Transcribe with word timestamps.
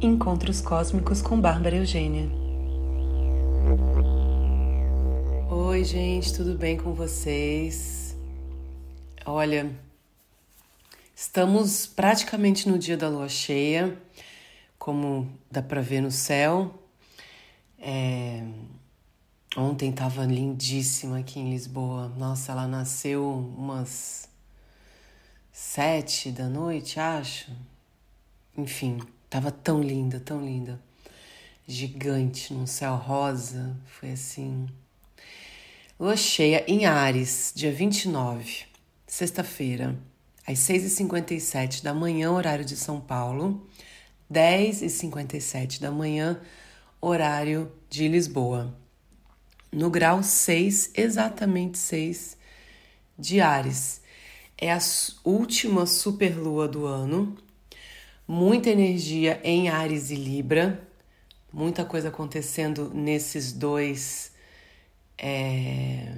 Encontros 0.00 0.60
Cósmicos 0.60 1.22
com 1.22 1.40
Bárbara 1.40 1.76
Eugênia. 1.76 2.28
Oi, 5.50 5.84
gente, 5.84 6.34
tudo 6.34 6.54
bem 6.54 6.76
com 6.76 6.92
vocês? 6.92 8.14
Olha, 9.24 9.74
estamos 11.14 11.86
praticamente 11.86 12.68
no 12.68 12.78
dia 12.78 12.94
da 12.94 13.08
lua 13.08 13.26
cheia, 13.30 13.96
como 14.78 15.32
dá 15.50 15.62
para 15.62 15.80
ver 15.80 16.02
no 16.02 16.10
céu. 16.10 16.74
É... 17.78 18.44
Ontem 19.56 19.88
estava 19.88 20.26
lindíssima 20.26 21.20
aqui 21.20 21.40
em 21.40 21.52
Lisboa. 21.52 22.12
Nossa, 22.18 22.52
ela 22.52 22.68
nasceu 22.68 23.26
umas 23.56 24.28
sete 25.50 26.30
da 26.30 26.50
noite, 26.50 27.00
acho. 27.00 27.50
Enfim, 28.54 29.00
tava 29.28 29.50
tão 29.50 29.82
linda, 29.82 30.20
tão 30.20 30.44
linda. 30.44 30.80
Gigante, 31.66 32.54
num 32.54 32.66
céu 32.66 32.94
rosa. 32.96 33.76
Foi 33.86 34.12
assim. 34.12 34.66
Lua 35.98 36.16
cheia 36.16 36.62
em 36.68 36.84
Ares, 36.84 37.52
dia 37.56 37.72
29, 37.72 38.66
sexta-feira, 39.06 39.98
às 40.46 40.58
6h57 40.58 41.82
da 41.82 41.94
manhã, 41.94 42.30
horário 42.32 42.66
de 42.66 42.76
São 42.76 43.00
Paulo, 43.00 43.66
10h57 44.30 45.80
da 45.80 45.90
manhã, 45.90 46.38
horário 47.00 47.72
de 47.88 48.08
Lisboa. 48.08 48.76
No 49.72 49.88
grau 49.88 50.22
6, 50.22 50.90
exatamente 50.94 51.78
6 51.78 52.36
de 53.18 53.40
Ares. 53.40 54.02
É 54.58 54.70
a 54.70 54.78
última 55.24 55.86
superlua 55.86 56.68
do 56.68 56.84
ano. 56.84 57.36
Muita 58.28 58.70
energia 58.70 59.40
em 59.44 59.68
Ares 59.68 60.10
e 60.10 60.16
Libra. 60.16 60.82
Muita 61.52 61.84
coisa 61.84 62.08
acontecendo 62.08 62.90
nesses 62.92 63.52
dois. 63.52 64.32
É, 65.16 66.12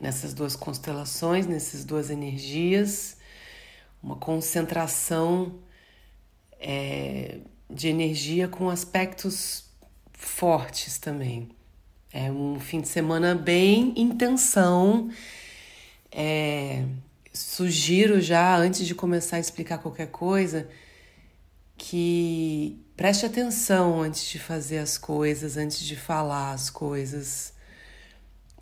nessas 0.00 0.34
duas 0.34 0.56
constelações, 0.56 1.46
nessas 1.46 1.84
duas 1.84 2.10
energias. 2.10 3.16
Uma 4.02 4.16
concentração 4.16 5.60
é, 6.58 7.38
de 7.70 7.86
energia 7.86 8.48
com 8.48 8.68
aspectos 8.68 9.70
fortes 10.12 10.98
também. 10.98 11.48
É 12.12 12.30
um 12.30 12.58
fim 12.58 12.80
de 12.80 12.88
semana 12.88 13.36
bem 13.36 13.94
intenção. 13.96 15.10
É, 16.10 16.84
sugiro 17.32 18.20
já, 18.20 18.56
antes 18.56 18.84
de 18.84 18.96
começar 18.96 19.36
a 19.36 19.40
explicar 19.40 19.78
qualquer 19.78 20.08
coisa, 20.08 20.68
que 21.82 22.78
preste 22.94 23.24
atenção 23.24 24.02
antes 24.02 24.28
de 24.28 24.38
fazer 24.38 24.78
as 24.78 24.98
coisas, 24.98 25.56
antes 25.56 25.80
de 25.80 25.96
falar 25.96 26.52
as 26.52 26.68
coisas, 26.68 27.54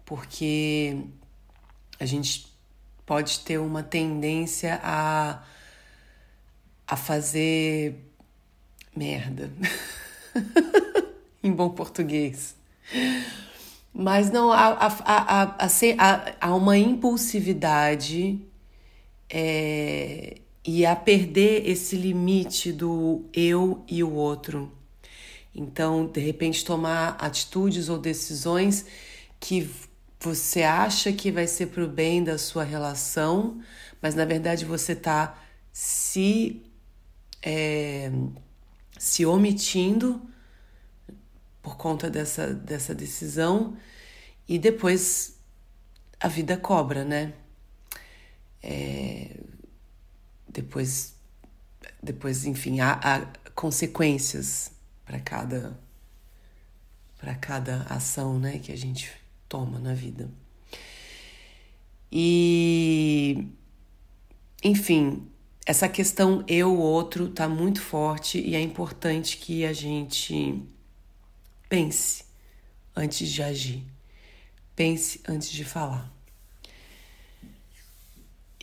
porque 0.04 1.04
a 1.98 2.06
gente 2.06 2.46
pode 3.04 3.40
ter 3.40 3.58
uma 3.58 3.82
tendência 3.82 4.78
a, 4.84 5.42
a 6.86 6.96
fazer 6.96 8.08
merda, 8.94 9.50
em 11.42 11.50
bom 11.50 11.70
português. 11.70 12.54
Mas 13.92 14.30
não, 14.30 14.52
há, 14.52 14.68
há, 14.68 15.58
há, 15.58 16.34
há, 16.40 16.54
uma 16.54 16.78
impulsividade 16.78 18.40
é, 19.28 20.40
e 20.70 20.84
a 20.84 20.94
perder 20.94 21.66
esse 21.66 21.96
limite 21.96 22.70
do 22.70 23.24
eu 23.32 23.82
e 23.88 24.04
o 24.04 24.12
outro. 24.12 24.70
Então, 25.54 26.06
de 26.06 26.20
repente, 26.20 26.62
tomar 26.62 27.16
atitudes 27.18 27.88
ou 27.88 27.98
decisões 27.98 28.84
que 29.40 29.70
você 30.20 30.62
acha 30.62 31.10
que 31.10 31.32
vai 31.32 31.46
ser 31.46 31.68
para 31.68 31.82
o 31.82 31.88
bem 31.88 32.22
da 32.22 32.36
sua 32.36 32.64
relação, 32.64 33.62
mas 34.02 34.14
na 34.14 34.26
verdade 34.26 34.66
você 34.66 34.92
está 34.92 35.42
se, 35.72 36.62
é, 37.42 38.12
se 38.98 39.24
omitindo 39.24 40.20
por 41.62 41.78
conta 41.78 42.10
dessa, 42.10 42.52
dessa 42.52 42.94
decisão 42.94 43.74
e 44.46 44.58
depois 44.58 45.38
a 46.20 46.28
vida 46.28 46.58
cobra, 46.58 47.06
né? 47.06 47.32
É, 48.62 49.48
depois, 50.48 51.14
depois, 52.02 52.44
enfim, 52.44 52.80
há, 52.80 52.92
há 53.02 53.26
consequências 53.54 54.72
para 55.04 55.20
cada 55.20 55.78
para 57.18 57.34
cada 57.34 57.82
ação, 57.90 58.38
né, 58.38 58.60
que 58.60 58.70
a 58.70 58.76
gente 58.76 59.10
toma 59.48 59.80
na 59.80 59.92
vida. 59.92 60.30
E 62.12 63.48
enfim, 64.62 65.28
essa 65.66 65.88
questão 65.88 66.44
eu 66.48 66.76
outro 66.78 67.28
tá 67.28 67.48
muito 67.48 67.80
forte 67.80 68.40
e 68.40 68.54
é 68.54 68.60
importante 68.60 69.36
que 69.36 69.64
a 69.64 69.72
gente 69.72 70.62
pense 71.68 72.24
antes 72.96 73.28
de 73.28 73.42
agir. 73.42 73.84
Pense 74.74 75.20
antes 75.28 75.50
de 75.50 75.64
falar. 75.64 76.17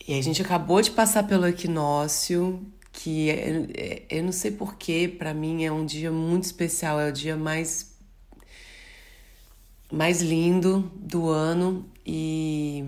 E 0.08 0.14
a 0.18 0.22
gente 0.22 0.42
acabou 0.42 0.82
de 0.82 0.92
passar 0.92 1.24
pelo 1.24 1.48
equinócio, 1.48 2.64
que 2.92 3.30
é, 3.30 3.66
é, 3.76 4.06
eu 4.10 4.24
não 4.24 4.32
sei 4.32 4.52
porquê, 4.52 5.08
para 5.08 5.34
mim 5.34 5.66
é 5.66 5.72
um 5.72 5.86
dia 5.86 6.12
muito 6.12 6.44
especial, 6.44 7.00
é 7.00 7.10
o 7.10 7.12
dia 7.12 7.36
mais 7.36 7.96
mais 9.92 10.22
lindo 10.22 10.92
do 10.96 11.30
ano 11.30 11.90
e 12.06 12.84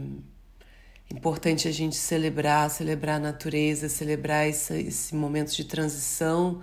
importante 1.11 1.67
a 1.67 1.71
gente 1.71 1.95
celebrar, 1.95 2.69
celebrar 2.69 3.17
a 3.17 3.19
natureza, 3.19 3.87
celebrar 3.89 4.47
esse, 4.47 4.73
esse 4.81 5.15
momento 5.15 5.55
de 5.55 5.63
transição, 5.65 6.61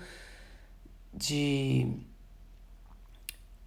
de 1.13 1.87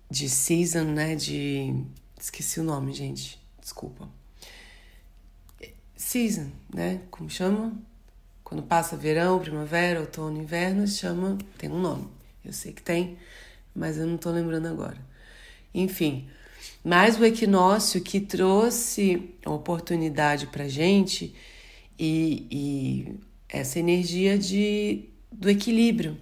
de 0.10 0.30
season, 0.30 0.86
né? 0.86 1.16
De 1.16 1.74
esqueci 2.20 2.60
o 2.60 2.64
nome, 2.64 2.94
gente. 2.94 3.40
Desculpa 3.62 4.17
season, 6.08 6.50
né? 6.74 7.02
Como 7.12 7.30
chama? 7.30 7.74
Quando 8.44 8.64
passa 8.64 8.96
verão, 8.96 9.40
primavera, 9.40 10.00
outono, 10.00 10.42
inverno, 10.42 10.88
chama, 10.88 11.38
tem 11.58 11.70
um 11.70 11.82
nome. 11.82 12.08
Eu 12.46 12.54
sei 12.54 12.72
que 12.72 12.82
tem, 12.82 13.18
mas 13.76 13.98
eu 13.98 14.08
não 14.08 14.16
tô 14.16 14.32
lembrando 14.32 14.68
agora. 14.68 14.98
Enfim, 15.74 16.30
mais 16.82 17.20
o 17.20 17.26
equinócio 17.26 18.02
que 18.02 18.22
trouxe 18.22 19.36
a 19.46 19.52
oportunidade 19.52 20.48
pra 20.48 20.70
gente 20.70 21.36
e, 22.00 22.48
e 22.50 23.20
essa 23.50 23.78
energia 23.78 24.38
de, 24.38 25.10
do 25.30 25.50
equilíbrio. 25.50 26.18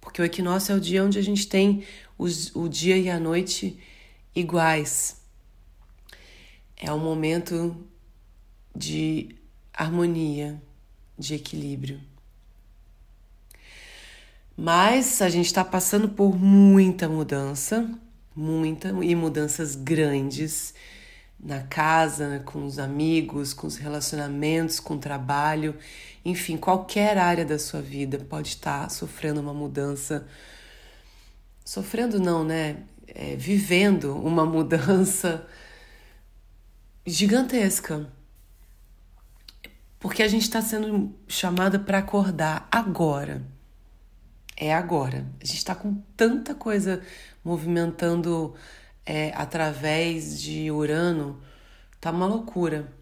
Porque 0.00 0.22
o 0.22 0.24
equinócio 0.24 0.72
é 0.72 0.76
o 0.76 0.80
dia 0.80 1.02
onde 1.02 1.18
a 1.18 1.22
gente 1.22 1.48
tem 1.48 1.82
os, 2.16 2.54
o 2.54 2.68
dia 2.68 2.96
e 2.96 3.10
a 3.10 3.18
noite 3.18 3.76
iguais. 4.32 5.20
É 6.76 6.92
o 6.92 6.98
momento 7.00 7.84
de 8.74 9.36
harmonia, 9.72 10.60
de 11.18 11.34
equilíbrio. 11.34 12.00
Mas 14.56 15.20
a 15.20 15.28
gente 15.28 15.46
está 15.46 15.64
passando 15.64 16.08
por 16.08 16.38
muita 16.38 17.08
mudança, 17.08 17.88
muita 18.34 18.88
e 18.88 19.14
mudanças 19.14 19.74
grandes 19.74 20.74
na 21.38 21.62
casa, 21.62 22.42
com 22.44 22.64
os 22.64 22.78
amigos, 22.78 23.52
com 23.52 23.66
os 23.66 23.76
relacionamentos, 23.76 24.80
com 24.80 24.94
o 24.94 24.98
trabalho, 24.98 25.76
enfim, 26.24 26.56
qualquer 26.56 27.18
área 27.18 27.44
da 27.44 27.58
sua 27.58 27.82
vida 27.82 28.18
pode 28.18 28.48
estar 28.48 28.90
sofrendo 28.90 29.40
uma 29.40 29.52
mudança. 29.52 30.26
Sofrendo 31.64 32.18
não, 32.18 32.44
né? 32.44 32.78
É, 33.06 33.36
vivendo 33.36 34.16
uma 34.16 34.46
mudança 34.46 35.46
gigantesca 37.06 38.10
porque 40.04 40.22
a 40.22 40.28
gente 40.28 40.42
está 40.42 40.60
sendo 40.60 41.14
chamada 41.26 41.78
para 41.78 41.96
acordar 41.96 42.68
agora. 42.70 43.42
É 44.54 44.74
agora. 44.74 45.24
A 45.40 45.46
gente 45.46 45.56
está 45.56 45.74
com 45.74 45.94
tanta 46.14 46.54
coisa 46.54 47.00
movimentando 47.42 48.54
é, 49.06 49.32
através 49.34 50.38
de 50.42 50.70
Urano, 50.70 51.40
tá 52.02 52.10
uma 52.10 52.26
loucura. 52.26 52.92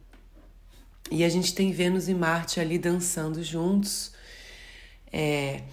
E 1.10 1.25
a 1.25 1.28
gente 1.28 1.52
tem 1.56 1.72
Vênus 1.72 2.08
e 2.08 2.14
Marte 2.14 2.60
ali 2.60 2.78
dançando 2.78 3.43
juntos. 3.43 4.12
É, 5.12 5.64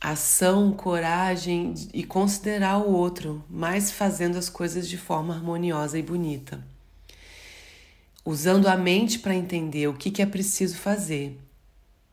ação, 0.00 0.72
coragem 0.72 1.72
e 1.94 2.02
considerar 2.02 2.78
o 2.78 2.90
outro, 2.90 3.44
mas 3.48 3.92
fazendo 3.92 4.36
as 4.36 4.48
coisas 4.48 4.88
de 4.88 4.98
forma 4.98 5.36
harmoniosa 5.36 5.96
e 5.96 6.02
bonita 6.02 6.71
usando 8.24 8.66
a 8.66 8.76
mente 8.76 9.18
para 9.18 9.34
entender 9.34 9.88
o 9.88 9.94
que, 9.94 10.10
que 10.10 10.22
é 10.22 10.26
preciso 10.26 10.76
fazer 10.76 11.38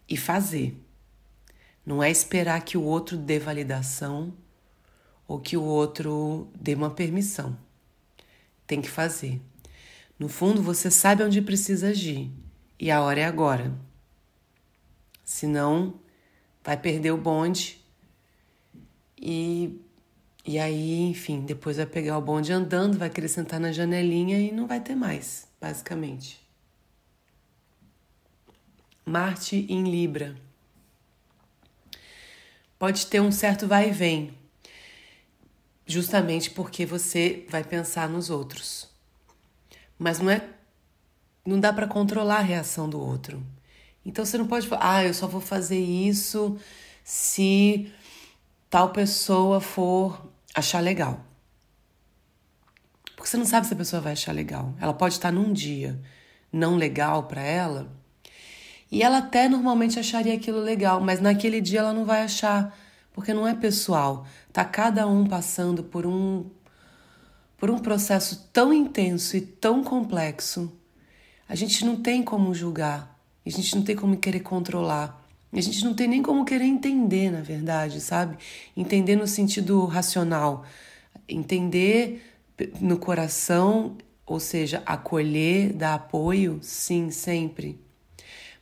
e 0.07 0.17
fazer. 0.17 0.75
Não 1.85 2.03
é 2.03 2.09
esperar 2.09 2.63
que 2.63 2.77
o 2.77 2.83
outro 2.83 3.17
dê 3.17 3.39
validação 3.39 4.33
ou 5.27 5.39
que 5.39 5.56
o 5.56 5.63
outro 5.63 6.50
dê 6.59 6.73
uma 6.73 6.89
permissão. 6.89 7.57
Tem 8.65 8.81
que 8.81 8.89
fazer. 8.89 9.41
No 10.17 10.27
fundo, 10.27 10.61
você 10.61 10.91
sabe 10.91 11.23
onde 11.23 11.41
precisa 11.41 11.89
agir 11.89 12.31
e 12.79 12.89
a 12.91 13.01
hora 13.01 13.21
é 13.21 13.25
agora. 13.25 13.73
Senão, 15.23 16.00
vai 16.63 16.77
perder 16.77 17.12
o 17.12 17.17
bonde 17.17 17.79
e, 19.21 19.79
e 20.45 20.57
aí, 20.57 21.01
enfim, 21.09 21.41
depois 21.41 21.77
vai 21.77 21.85
pegar 21.85 22.17
o 22.17 22.21
bonde 22.21 22.53
andando, 22.53 22.97
vai 22.97 23.09
querer 23.09 23.27
sentar 23.27 23.59
na 23.59 23.71
janelinha 23.71 24.39
e 24.39 24.51
não 24.51 24.65
vai 24.65 24.79
ter 24.79 24.95
mais, 24.95 25.49
basicamente. 25.59 26.39
Marte 29.06 29.65
em 29.69 29.83
Libra. 29.89 30.35
Pode 32.77 33.07
ter 33.07 33.19
um 33.19 33.31
certo 33.31 33.67
vai 33.67 33.89
e 33.89 33.91
vem, 33.91 34.33
justamente 35.85 36.50
porque 36.51 36.85
você 36.85 37.45
vai 37.50 37.63
pensar 37.63 38.07
nos 38.07 38.29
outros. 38.29 38.88
Mas 39.97 40.19
não 40.19 40.29
é 40.29 40.47
não 41.45 41.59
dá 41.59 41.73
para 41.73 41.88
controlar 41.88 42.38
a 42.38 42.41
reação 42.41 42.88
do 42.88 43.00
outro. 43.00 43.44
Então 44.05 44.23
você 44.23 44.38
não 44.38 44.47
pode 44.47 44.67
falar, 44.67 44.97
ah, 44.97 45.05
eu 45.05 45.13
só 45.13 45.27
vou 45.27 45.41
fazer 45.41 45.79
isso 45.79 46.57
se 47.03 47.91
tal 48.69 48.91
pessoa 48.91 49.59
for 49.59 50.31
achar 50.53 50.79
legal. 50.79 51.25
Porque 53.29 53.37
você 53.37 53.37
não 53.37 53.45
sabe 53.45 53.67
se 53.67 53.73
a 53.75 53.77
pessoa 53.77 54.01
vai 54.01 54.13
achar 54.13 54.31
legal. 54.31 54.73
Ela 54.81 54.91
pode 54.91 55.13
estar 55.13 55.31
num 55.31 55.53
dia 55.53 56.01
não 56.51 56.75
legal 56.75 57.25
para 57.25 57.43
ela 57.43 57.95
e 58.91 59.03
ela 59.03 59.19
até 59.19 59.47
normalmente 59.47 59.99
acharia 59.99 60.33
aquilo 60.33 60.59
legal, 60.59 60.99
mas 60.99 61.21
naquele 61.21 61.61
dia 61.61 61.81
ela 61.81 61.93
não 61.93 62.05
vai 62.05 62.23
achar, 62.23 62.75
porque 63.13 63.31
não 63.31 63.47
é 63.47 63.53
pessoal. 63.53 64.25
Tá 64.51 64.65
cada 64.65 65.05
um 65.05 65.27
passando 65.27 65.83
por 65.83 66.07
um 66.07 66.49
por 67.55 67.69
um 67.69 67.77
processo 67.77 68.49
tão 68.51 68.73
intenso 68.73 69.37
e 69.37 69.41
tão 69.41 69.83
complexo. 69.83 70.73
A 71.47 71.53
gente 71.53 71.85
não 71.85 71.97
tem 71.97 72.23
como 72.23 72.51
julgar, 72.55 73.15
a 73.45 73.49
gente 73.51 73.75
não 73.75 73.83
tem 73.83 73.95
como 73.95 74.17
querer 74.17 74.39
controlar. 74.39 75.23
A 75.53 75.61
gente 75.61 75.85
não 75.85 75.93
tem 75.93 76.07
nem 76.07 76.23
como 76.23 76.45
querer 76.45 76.65
entender, 76.65 77.31
na 77.31 77.41
verdade, 77.41 78.01
sabe? 78.01 78.37
Entender 78.75 79.15
no 79.15 79.27
sentido 79.27 79.85
racional. 79.85 80.65
Entender 81.27 82.28
no 82.79 82.97
coração, 82.97 83.97
ou 84.25 84.39
seja, 84.39 84.83
acolher, 84.85 85.73
dar 85.73 85.95
apoio, 85.95 86.59
sim, 86.61 87.09
sempre. 87.09 87.79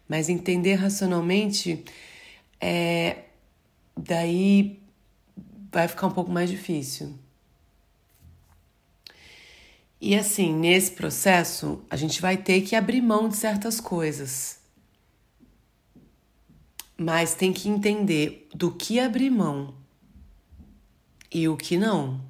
Mas 0.07 0.29
entender 0.29 0.75
racionalmente, 0.75 1.83
é, 2.59 3.25
daí 3.95 4.79
vai 5.71 5.87
ficar 5.87 6.07
um 6.07 6.11
pouco 6.11 6.31
mais 6.31 6.49
difícil. 6.49 7.13
E 9.99 10.15
assim, 10.15 10.53
nesse 10.53 10.91
processo, 10.91 11.83
a 11.89 11.95
gente 11.95 12.21
vai 12.21 12.37
ter 12.37 12.61
que 12.61 12.75
abrir 12.75 13.01
mão 13.01 13.27
de 13.27 13.35
certas 13.35 13.79
coisas. 13.79 14.59
Mas 16.95 17.33
tem 17.33 17.51
que 17.51 17.67
entender 17.67 18.47
do 18.53 18.71
que 18.71 18.99
abrir 18.99 19.29
mão 19.29 19.73
e 21.31 21.47
o 21.47 21.57
que 21.57 21.77
não. 21.77 22.26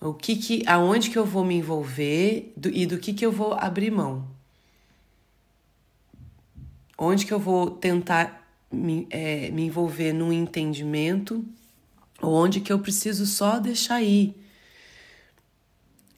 O 0.00 0.14
que 0.14 0.36
que 0.36 0.62
aonde 0.66 1.10
que 1.10 1.18
eu 1.18 1.26
vou 1.26 1.44
me 1.44 1.56
envolver 1.56 2.52
do, 2.56 2.68
e 2.68 2.86
do 2.86 2.98
que 2.98 3.12
que 3.12 3.26
eu 3.26 3.32
vou 3.32 3.54
abrir 3.54 3.90
mão. 3.90 4.28
Onde 6.96 7.26
que 7.26 7.32
eu 7.32 7.38
vou 7.38 7.70
tentar 7.70 8.38
me, 8.70 9.06
é, 9.10 9.50
me 9.50 9.64
envolver 9.64 10.12
num 10.12 10.32
entendimento, 10.32 11.44
ou 12.20 12.32
onde 12.32 12.60
que 12.60 12.72
eu 12.72 12.78
preciso 12.78 13.26
só 13.26 13.58
deixar 13.58 14.02
ir. 14.02 14.34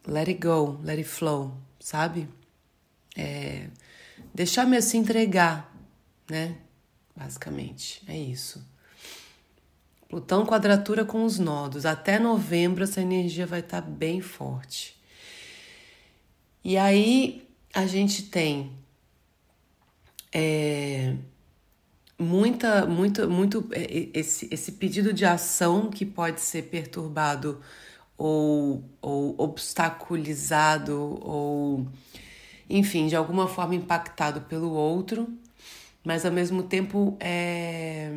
Let 0.06 0.29
it 0.29 0.41
go, 0.41 0.79
let 0.83 0.99
it 0.99 1.09
flow, 1.09 1.55
sabe? 1.79 2.29
É, 3.17 3.69
deixar 4.35 4.67
me 4.67 4.81
se 4.81 4.97
entregar, 4.97 5.75
né? 6.29 6.56
Basicamente, 7.15 8.03
é 8.06 8.17
isso. 8.17 8.65
Plutão 10.11 10.45
quadratura 10.45 11.05
com 11.05 11.25
os 11.25 11.39
nodos. 11.39 11.87
Até 11.87 12.19
novembro 12.19 12.83
essa 12.83 13.01
energia 13.01 13.47
vai 13.47 13.61
estar 13.61 13.81
tá 13.81 13.89
bem 13.89 14.21
forte. 14.21 15.01
E 16.65 16.77
aí 16.77 17.49
a 17.73 17.87
gente 17.87 18.25
tem 18.25 18.73
é, 20.33 21.15
muita, 22.19 22.87
muito, 22.87 23.31
muito 23.31 23.69
é, 23.71 24.09
esse, 24.12 24.49
esse 24.51 24.73
pedido 24.73 25.12
de 25.12 25.25
ação 25.25 25.89
que 25.89 26.05
pode 26.05 26.41
ser 26.41 26.62
perturbado 26.62 27.61
ou, 28.19 28.85
ou 29.01 29.37
obstaculizado 29.39 31.21
ou, 31.23 31.87
enfim, 32.69 33.07
de 33.07 33.15
alguma 33.15 33.47
forma 33.47 33.77
impactado 33.77 34.41
pelo 34.41 34.73
outro, 34.73 35.33
mas 36.05 36.27
ao 36.27 36.33
mesmo 36.33 36.65
tempo 36.65 37.17
é, 37.21 38.11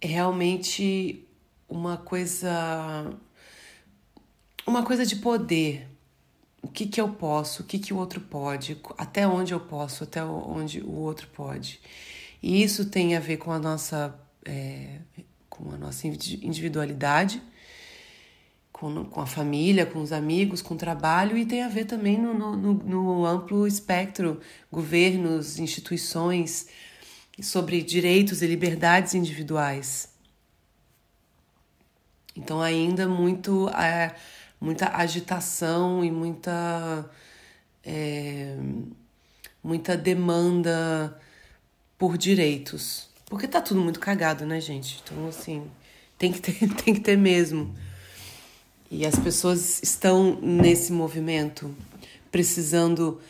é 0.00 0.06
realmente 0.06 1.26
uma 1.68 1.96
coisa 1.96 3.10
uma 4.66 4.82
coisa 4.82 5.06
de 5.06 5.16
poder, 5.16 5.86
o 6.60 6.68
que, 6.68 6.86
que 6.86 7.00
eu 7.00 7.08
posso, 7.08 7.62
o 7.62 7.64
que, 7.64 7.78
que 7.78 7.94
o 7.94 7.96
outro 7.96 8.20
pode, 8.20 8.76
até 8.98 9.26
onde 9.26 9.54
eu 9.54 9.60
posso, 9.60 10.02
até 10.02 10.24
onde 10.24 10.80
o 10.80 10.92
outro 10.92 11.28
pode. 11.28 11.80
E 12.42 12.62
isso 12.62 12.86
tem 12.86 13.14
a 13.14 13.20
ver 13.20 13.36
com 13.36 13.52
a 13.52 13.58
nossa, 13.58 14.18
é, 14.44 14.98
com 15.48 15.70
a 15.70 15.76
nossa 15.76 16.06
individualidade, 16.08 17.40
com, 18.72 19.04
com 19.04 19.20
a 19.20 19.26
família, 19.26 19.86
com 19.86 20.02
os 20.02 20.12
amigos, 20.12 20.60
com 20.60 20.74
o 20.74 20.76
trabalho, 20.76 21.38
e 21.38 21.46
tem 21.46 21.62
a 21.62 21.68
ver 21.68 21.84
também 21.84 22.18
no, 22.18 22.34
no, 22.34 22.74
no 22.74 23.24
amplo 23.24 23.66
espectro, 23.66 24.40
governos, 24.70 25.58
instituições, 25.60 26.66
sobre 27.42 27.82
direitos 27.82 28.42
e 28.42 28.46
liberdades 28.46 29.14
individuais. 29.14 30.08
Então, 32.34 32.60
ainda 32.60 33.08
muito. 33.08 33.68
É, 33.70 34.14
muita 34.60 34.96
agitação 34.96 36.04
e 36.04 36.10
muita 36.10 37.08
é, 37.84 38.56
muita 39.62 39.96
demanda 39.96 41.20
por 41.98 42.16
direitos. 42.16 43.08
Porque 43.26 43.48
tá 43.48 43.60
tudo 43.60 43.80
muito 43.80 43.98
cagado, 44.00 44.46
né, 44.46 44.60
gente? 44.60 45.02
Então, 45.02 45.28
assim, 45.28 45.68
tem 46.18 46.32
que 46.32 46.40
ter, 46.40 46.68
tem 46.84 46.94
que 46.94 47.00
ter 47.00 47.16
mesmo. 47.16 47.74
E 48.90 49.04
as 49.04 49.18
pessoas 49.18 49.82
estão 49.82 50.38
nesse 50.40 50.92
movimento 50.92 51.74
precisando 52.30 53.20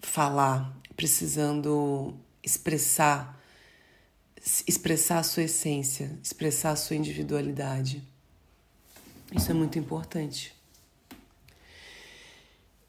falar, 0.00 0.74
precisando 1.00 2.14
expressar, 2.42 3.40
expressar 4.68 5.20
a 5.20 5.22
sua 5.22 5.44
essência, 5.44 6.18
expressar 6.22 6.72
a 6.72 6.76
sua 6.76 6.94
individualidade. 6.94 8.02
Isso 9.34 9.50
é 9.50 9.54
muito 9.54 9.78
importante. 9.78 10.54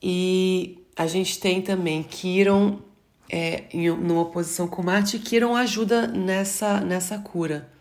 E 0.04 0.84
a 0.94 1.08
gente 1.08 1.40
tem 1.40 1.62
também 1.62 2.04
Kiron 2.04 2.82
é, 3.30 3.64
em 3.72 3.90
numa 3.90 4.26
posição 4.26 4.68
com 4.68 4.84
Marte, 4.84 5.18
Kiron 5.18 5.56
ajuda 5.56 6.06
nessa, 6.06 6.82
nessa 6.82 7.18
cura. 7.18 7.72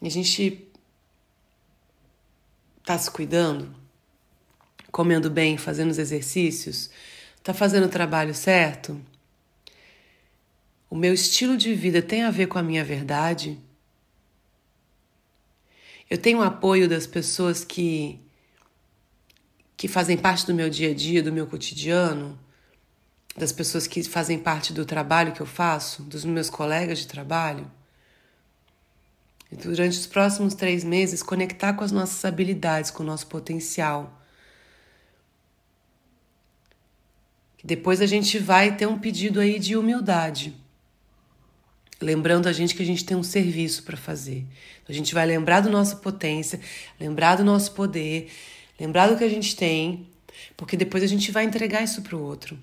A 0.00 0.08
gente 0.08 0.64
tá 2.84 2.96
se 2.96 3.10
cuidando, 3.10 3.74
comendo 4.92 5.28
bem, 5.28 5.58
fazendo 5.58 5.90
os 5.90 5.98
exercícios, 5.98 6.88
tá 7.42 7.52
fazendo 7.52 7.86
o 7.86 7.90
trabalho 7.90 8.32
certo? 8.32 8.96
O 10.88 10.96
meu 10.96 11.14
estilo 11.14 11.56
de 11.56 11.74
vida 11.74 12.02
tem 12.02 12.22
a 12.22 12.30
ver 12.30 12.46
com 12.46 12.58
a 12.58 12.62
minha 12.62 12.84
verdade? 12.84 13.58
Eu 16.08 16.18
tenho 16.18 16.42
apoio 16.42 16.88
das 16.88 17.06
pessoas 17.06 17.64
que 17.64 18.20
que 19.76 19.88
fazem 19.88 20.16
parte 20.16 20.46
do 20.46 20.54
meu 20.54 20.70
dia 20.70 20.92
a 20.92 20.94
dia, 20.94 21.22
do 21.22 21.32
meu 21.32 21.46
cotidiano, 21.48 22.38
das 23.36 23.50
pessoas 23.50 23.88
que 23.88 24.02
fazem 24.04 24.38
parte 24.38 24.72
do 24.72 24.84
trabalho 24.86 25.32
que 25.32 25.40
eu 25.40 25.46
faço, 25.46 26.02
dos 26.04 26.24
meus 26.24 26.48
colegas 26.48 27.00
de 27.00 27.08
trabalho. 27.08 27.68
E 29.50 29.56
durante 29.56 29.98
os 29.98 30.06
próximos 30.06 30.54
três 30.54 30.84
meses, 30.84 31.22
conectar 31.22 31.72
com 31.72 31.82
as 31.82 31.90
nossas 31.90 32.24
habilidades, 32.24 32.90
com 32.90 33.02
o 33.02 33.06
nosso 33.06 33.26
potencial. 33.26 34.22
Depois 37.62 38.00
a 38.00 38.06
gente 38.06 38.38
vai 38.38 38.76
ter 38.76 38.86
um 38.86 38.98
pedido 38.98 39.40
aí 39.40 39.58
de 39.58 39.76
humildade 39.76 40.63
lembrando 42.04 42.46
a 42.46 42.52
gente 42.52 42.74
que 42.74 42.82
a 42.82 42.86
gente 42.86 43.04
tem 43.04 43.16
um 43.16 43.22
serviço 43.22 43.82
para 43.82 43.96
fazer. 43.96 44.44
A 44.88 44.92
gente 44.92 45.14
vai 45.14 45.26
lembrar 45.26 45.60
da 45.60 45.70
nossa 45.70 45.96
potência, 45.96 46.60
lembrar 47.00 47.36
do 47.36 47.44
nosso 47.44 47.72
poder, 47.72 48.30
lembrar 48.78 49.08
do 49.08 49.16
que 49.16 49.24
a 49.24 49.28
gente 49.28 49.56
tem, 49.56 50.06
porque 50.56 50.76
depois 50.76 51.02
a 51.02 51.06
gente 51.06 51.32
vai 51.32 51.44
entregar 51.44 51.82
isso 51.82 52.02
para 52.02 52.16
o 52.16 52.22
outro. 52.22 52.58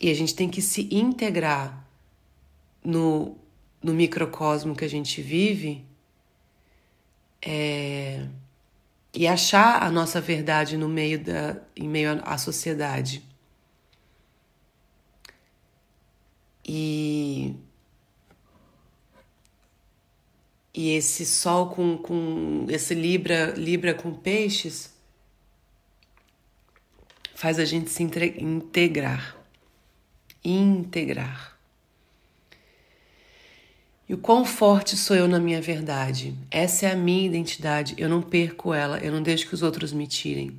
E 0.00 0.10
a 0.10 0.14
gente 0.14 0.34
tem 0.34 0.48
que 0.48 0.62
se 0.62 0.88
integrar 0.90 1.86
no, 2.82 3.36
no 3.82 3.92
microcosmo 3.92 4.74
que 4.74 4.84
a 4.84 4.88
gente 4.88 5.20
vive 5.20 5.84
é, 7.42 8.26
e 9.14 9.26
achar 9.26 9.82
a 9.82 9.90
nossa 9.90 10.20
verdade 10.20 10.76
no 10.76 10.88
meio 10.88 11.18
da, 11.18 11.56
em 11.74 11.88
meio 11.88 12.20
à 12.24 12.38
sociedade. 12.38 13.22
E, 16.68 17.54
e 20.74 20.90
esse 20.90 21.24
sol 21.24 21.70
com, 21.70 21.96
com 21.96 22.66
esse 22.68 22.92
Libra, 22.92 23.52
Libra 23.52 23.94
com 23.94 24.12
peixes 24.12 24.92
faz 27.36 27.60
a 27.60 27.64
gente 27.64 27.88
se 27.90 28.02
integrar. 28.02 29.36
Integrar. 30.44 31.56
E 34.08 34.14
o 34.14 34.18
quão 34.18 34.44
forte 34.44 34.96
sou 34.96 35.14
eu 35.14 35.28
na 35.28 35.38
minha 35.38 35.60
verdade? 35.60 36.36
Essa 36.50 36.86
é 36.86 36.92
a 36.92 36.96
minha 36.96 37.26
identidade. 37.26 37.94
Eu 37.96 38.08
não 38.08 38.22
perco 38.22 38.74
ela, 38.74 38.98
eu 38.98 39.12
não 39.12 39.22
deixo 39.22 39.46
que 39.46 39.54
os 39.54 39.62
outros 39.62 39.92
me 39.92 40.06
tirem. 40.06 40.56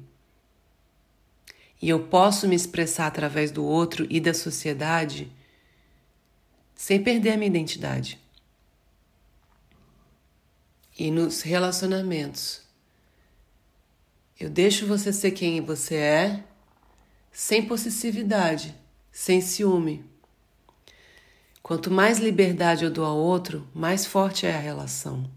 E 1.82 1.90
eu 1.90 2.00
posso 2.00 2.48
me 2.48 2.56
expressar 2.56 3.08
através 3.08 3.52
do 3.52 3.66
outro 3.66 4.08
e 4.10 4.20
da 4.20 4.34
sociedade 4.34 5.32
sem 6.78 7.04
perder 7.04 7.32
a 7.32 7.38
minha 7.38 7.50
identidade. 7.50 8.20
E 10.98 11.10
nos 11.10 11.42
relacionamentos, 11.42 12.62
eu 14.40 14.50
deixo 14.50 14.86
você 14.86 15.12
ser 15.12 15.32
quem 15.32 15.60
você 15.60 15.96
é, 15.96 16.44
sem 17.32 17.66
possessividade, 17.66 18.76
sem 19.12 19.42
ciúme. 19.42 20.06
Quanto 21.64 21.92
mais 21.92 22.20
liberdade 22.20 22.86
eu 22.86 22.92
dou 22.92 23.04
ao 23.04 23.18
outro, 23.18 23.68
mais 23.74 24.06
forte 24.06 24.46
é 24.46 24.56
a 24.56 24.60
relação. 24.60 25.30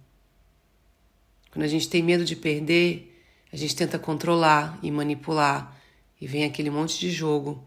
Quando 1.50 1.64
a 1.64 1.68
gente 1.68 1.88
tem 1.88 2.02
medo 2.02 2.24
de 2.24 2.36
perder, 2.36 3.20
a 3.52 3.56
gente 3.56 3.74
tenta 3.74 3.98
controlar 3.98 4.78
e 4.82 4.90
manipular, 4.90 5.76
e 6.20 6.26
vem 6.26 6.44
aquele 6.44 6.70
monte 6.70 6.98
de 6.98 7.10
jogo. 7.10 7.64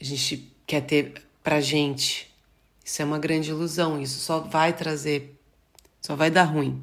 A 0.00 0.04
gente 0.04 0.55
quer 0.66 0.80
ter 0.82 1.22
pra 1.42 1.60
gente. 1.60 2.34
Isso 2.84 3.00
é 3.02 3.04
uma 3.04 3.18
grande 3.18 3.50
ilusão, 3.50 4.00
isso 4.00 4.18
só 4.20 4.40
vai 4.40 4.72
trazer, 4.72 5.38
só 6.00 6.16
vai 6.16 6.30
dar 6.30 6.44
ruim. 6.44 6.82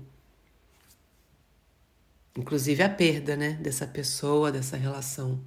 Inclusive 2.35 2.81
a 2.81 2.89
perda, 2.89 3.35
né, 3.35 3.51
dessa 3.61 3.85
pessoa, 3.85 4.51
dessa 4.51 4.75
relação. 4.75 5.39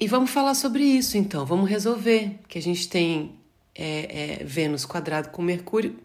E 0.00 0.06
vamos 0.06 0.30
falar 0.30 0.54
sobre 0.54 0.84
isso 0.84 1.16
então, 1.18 1.44
vamos 1.44 1.68
resolver 1.68 2.38
que 2.48 2.56
a 2.56 2.62
gente 2.62 2.88
tem 2.88 3.34
é, 3.74 4.40
é, 4.40 4.44
Vênus 4.44 4.84
quadrado 4.84 5.30
com 5.30 5.42
Mercúrio 5.42 5.98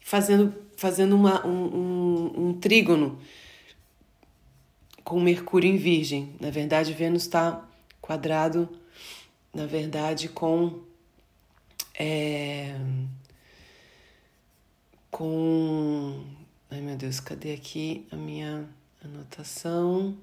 fazendo, 0.00 0.54
fazendo 0.76 1.14
uma, 1.14 1.46
um, 1.46 1.64
um, 1.76 2.48
um 2.48 2.54
trígono 2.54 3.18
com 5.04 5.20
Mercúrio 5.20 5.70
em 5.70 5.76
Virgem. 5.76 6.34
Na 6.40 6.50
verdade, 6.50 6.94
Vênus 6.94 7.22
está 7.24 7.62
quadrado, 8.00 8.68
na 9.52 9.66
verdade, 9.66 10.28
com. 10.30 10.82
É, 11.96 12.74
com. 15.10 16.24
Ai 16.70 16.80
meu 16.80 16.96
Deus, 16.96 17.20
cadê 17.20 17.52
aqui 17.52 18.06
a 18.10 18.16
minha 18.16 18.66
anotação? 19.04 20.16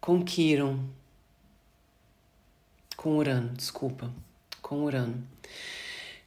Com 0.00 0.22
Quiron. 0.22 0.80
Com 2.96 3.16
Urano, 3.16 3.50
desculpa. 3.54 4.12
Com 4.60 4.84
Urano. 4.84 5.26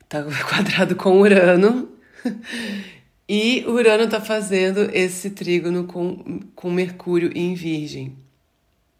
Tá 0.09 0.23
quadrado 0.49 0.95
com 0.95 1.19
Urano 1.19 1.96
e 3.27 3.63
Urano 3.67 4.03
está 4.03 4.21
fazendo 4.21 4.89
esse 4.93 5.31
trígono 5.31 5.85
com, 5.85 6.39
com 6.55 6.71
Mercúrio 6.71 7.31
em 7.35 7.53
Virgem. 7.53 8.15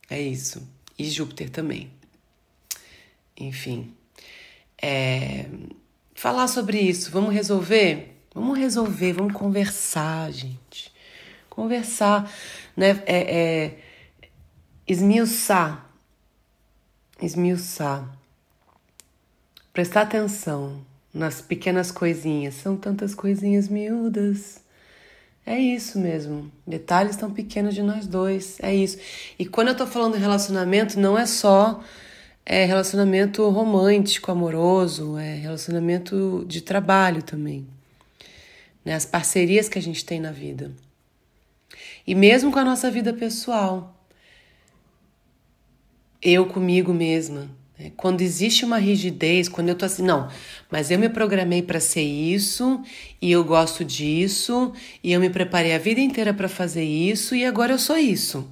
É 0.09 0.21
isso. 0.21 0.67
E 0.97 1.05
Júpiter 1.05 1.49
também. 1.49 1.91
Enfim. 3.39 3.93
É... 4.81 5.45
Falar 6.13 6.47
sobre 6.47 6.79
isso. 6.79 7.11
Vamos 7.11 7.33
resolver? 7.33 8.15
Vamos 8.33 8.57
resolver, 8.57 9.13
vamos 9.13 9.33
conversar, 9.33 10.31
gente. 10.31 10.91
Conversar, 11.49 12.31
né? 12.75 13.03
É, 13.05 13.37
é... 13.37 13.79
Esmiuçar. 14.87 15.89
Esmiuçar. 17.21 18.17
Prestar 19.73 20.01
atenção 20.01 20.86
nas 21.13 21.41
pequenas 21.41 21.91
coisinhas. 21.91 22.55
São 22.55 22.75
tantas 22.75 23.15
coisinhas 23.15 23.67
miúdas. 23.67 24.61
É 25.45 25.57
isso 25.57 25.97
mesmo. 25.97 26.51
Detalhes 26.65 27.15
tão 27.15 27.31
pequenos 27.31 27.73
de 27.73 27.81
nós 27.81 28.05
dois. 28.05 28.57
É 28.61 28.75
isso. 28.75 28.97
E 29.39 29.45
quando 29.45 29.69
eu 29.69 29.75
tô 29.75 29.87
falando 29.87 30.13
de 30.13 30.19
relacionamento, 30.19 30.99
não 30.99 31.17
é 31.17 31.25
só 31.25 31.81
é 32.49 32.63
relacionamento 32.63 33.47
romântico, 33.49 34.31
amoroso, 34.31 35.17
é 35.17 35.35
relacionamento 35.35 36.45
de 36.47 36.61
trabalho 36.61 37.21
também. 37.21 37.67
Né? 38.85 38.95
As 38.95 39.05
parcerias 39.05 39.67
que 39.67 39.77
a 39.77 39.81
gente 39.81 40.05
tem 40.05 40.21
na 40.21 40.31
vida. 40.31 40.71
E 42.05 42.15
mesmo 42.15 42.49
com 42.49 42.59
a 42.59 42.63
nossa 42.63 42.89
vida 42.89 43.11
pessoal. 43.11 43.93
Eu 46.21 46.45
comigo 46.45 46.93
mesma? 46.93 47.49
Quando 47.95 48.21
existe 48.21 48.65
uma 48.65 48.79
rigidez, 48.79 49.47
quando 49.47 49.69
eu 49.69 49.75
tô 49.75 49.85
assim, 49.85 50.01
não, 50.01 50.31
mas 50.69 50.89
eu 50.89 50.97
me 50.97 51.09
programei 51.09 51.61
para 51.61 51.79
ser 51.79 52.01
isso, 52.01 52.81
e 53.21 53.31
eu 53.31 53.43
gosto 53.43 53.85
disso, 53.85 54.73
e 55.03 55.11
eu 55.11 55.19
me 55.19 55.29
preparei 55.29 55.75
a 55.75 55.77
vida 55.77 56.01
inteira 56.01 56.33
para 56.33 56.49
fazer 56.49 56.83
isso, 56.83 57.35
e 57.35 57.45
agora 57.45 57.73
eu 57.73 57.77
sou 57.77 57.95
isso. 57.95 58.49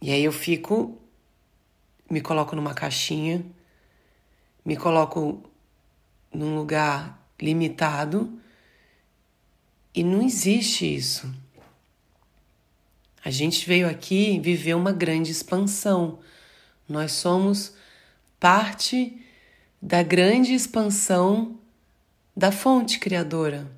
E 0.00 0.12
aí 0.12 0.22
eu 0.22 0.30
fico, 0.30 0.96
me 2.08 2.20
coloco 2.20 2.54
numa 2.54 2.72
caixinha, 2.72 3.44
me 4.64 4.76
coloco 4.76 5.42
num 6.32 6.54
lugar 6.54 7.28
limitado, 7.40 8.32
e 9.92 10.04
não 10.04 10.22
existe 10.22 10.94
isso. 10.94 11.28
A 13.24 13.30
gente 13.30 13.66
veio 13.66 13.88
aqui 13.88 14.38
viver 14.38 14.74
uma 14.74 14.92
grande 14.92 15.32
expansão 15.32 16.20
nós 16.88 17.12
somos 17.12 17.74
parte 18.38 19.20
da 19.80 20.02
grande 20.02 20.54
expansão 20.54 21.58
da 22.36 22.52
fonte 22.52 22.98
criadora. 22.98 23.70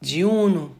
De 0.00 0.24
Uno, 0.24 0.76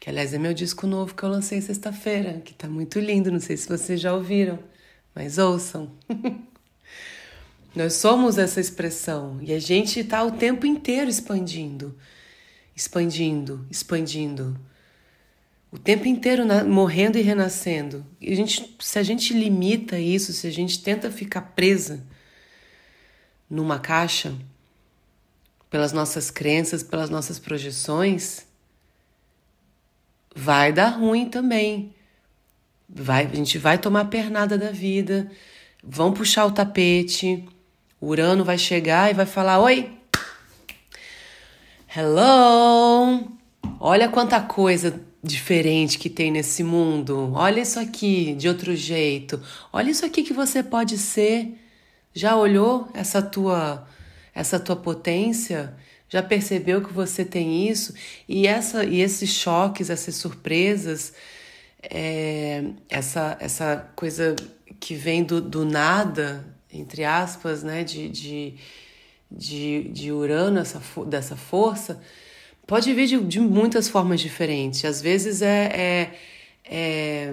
que 0.00 0.08
aliás 0.08 0.32
é 0.32 0.38
meu 0.38 0.54
disco 0.54 0.86
novo 0.86 1.14
que 1.14 1.22
eu 1.22 1.28
lancei 1.28 1.60
sexta-feira, 1.60 2.40
que 2.40 2.54
tá 2.54 2.68
muito 2.68 2.98
lindo, 2.98 3.30
não 3.30 3.40
sei 3.40 3.56
se 3.56 3.68
vocês 3.68 4.00
já 4.00 4.14
ouviram, 4.14 4.58
mas 5.14 5.38
ouçam. 5.38 5.90
Nós 7.74 7.94
somos 7.94 8.38
essa 8.38 8.60
expressão 8.60 9.38
e 9.42 9.52
a 9.52 9.58
gente 9.58 10.00
está 10.00 10.24
o 10.24 10.32
tempo 10.32 10.66
inteiro 10.66 11.10
expandindo, 11.10 11.94
expandindo, 12.74 13.66
expandindo 13.70 14.58
o 15.70 15.78
tempo 15.78 16.06
inteiro 16.06 16.44
na, 16.44 16.64
morrendo 16.64 17.18
e 17.18 17.22
renascendo. 17.22 18.04
E 18.20 18.32
a 18.32 18.36
gente, 18.36 18.76
se 18.80 18.98
a 18.98 19.02
gente 19.02 19.34
limita 19.34 19.98
isso, 19.98 20.32
se 20.32 20.46
a 20.46 20.50
gente 20.50 20.82
tenta 20.82 21.10
ficar 21.10 21.42
presa 21.42 22.02
numa 23.48 23.78
caixa 23.78 24.34
pelas 25.70 25.92
nossas 25.92 26.30
crenças, 26.30 26.82
pelas 26.82 27.10
nossas 27.10 27.38
projeções, 27.38 28.46
vai 30.34 30.72
dar 30.72 30.88
ruim 30.88 31.28
também. 31.28 31.94
Vai, 32.88 33.26
a 33.26 33.34
gente 33.34 33.58
vai 33.58 33.76
tomar 33.76 34.06
pernada 34.06 34.56
da 34.56 34.70
vida, 34.70 35.30
vão 35.84 36.12
puxar 36.12 36.46
o 36.46 36.52
tapete, 36.52 37.46
o 38.00 38.06
Urano 38.06 38.42
vai 38.42 38.56
chegar 38.56 39.10
e 39.10 39.14
vai 39.14 39.26
falar: 39.26 39.58
Oi, 39.58 39.94
hello, 41.94 43.30
olha 43.78 44.08
quanta 44.08 44.40
coisa 44.40 45.07
diferente 45.22 45.98
que 45.98 46.08
tem 46.08 46.30
nesse 46.30 46.62
mundo. 46.62 47.32
Olha 47.34 47.60
isso 47.60 47.78
aqui 47.78 48.34
de 48.34 48.48
outro 48.48 48.74
jeito. 48.76 49.40
Olha 49.72 49.90
isso 49.90 50.04
aqui 50.04 50.22
que 50.22 50.32
você 50.32 50.62
pode 50.62 50.96
ser. 50.98 51.58
Já 52.14 52.36
olhou 52.36 52.88
essa 52.94 53.22
tua 53.22 53.86
essa 54.34 54.60
tua 54.60 54.76
potência? 54.76 55.74
Já 56.08 56.22
percebeu 56.22 56.82
que 56.82 56.92
você 56.92 57.24
tem 57.24 57.68
isso? 57.68 57.92
E 58.28 58.46
essa 58.46 58.84
e 58.84 59.00
esses 59.00 59.30
choques, 59.30 59.90
essas 59.90 60.14
surpresas, 60.14 61.12
é, 61.82 62.64
essa 62.88 63.36
essa 63.40 63.90
coisa 63.96 64.36
que 64.80 64.94
vem 64.94 65.24
do, 65.24 65.40
do 65.40 65.64
nada, 65.64 66.44
entre 66.72 67.04
aspas, 67.04 67.62
né, 67.62 67.82
de, 67.84 68.08
de, 68.08 68.54
de, 69.30 69.88
de 69.88 70.12
Urano, 70.12 70.60
essa, 70.60 70.80
dessa 71.06 71.36
força, 71.36 72.00
pode 72.68 72.92
vir 72.92 73.06
de, 73.06 73.18
de 73.24 73.40
muitas 73.40 73.88
formas 73.88 74.20
diferentes. 74.20 74.84
Às 74.84 75.00
vezes 75.00 75.40
é, 75.40 75.64
é, 75.74 76.14
é, 76.70 77.32